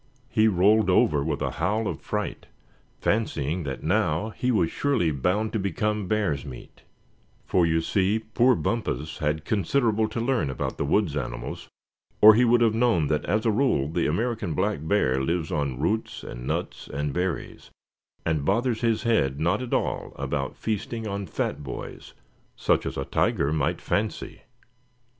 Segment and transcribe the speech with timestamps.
[0.31, 2.47] He rolled over with a howl of fright,
[3.01, 6.81] fancying that now he was surely bound to become bear's meat;
[7.45, 11.67] for you see poor Bumpus had considerable to learn about the woods animals,
[12.19, 15.79] or he would have known that as a rule the American black bear lives on
[15.79, 17.69] roots and nuts and berries,
[18.25, 22.15] and bothers his head not at all about feasting on fat boys,
[22.55, 24.41] such as a tiger might fancy.